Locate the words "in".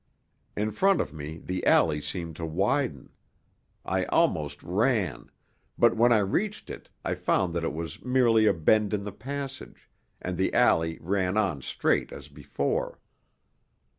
0.57-0.71, 8.95-9.03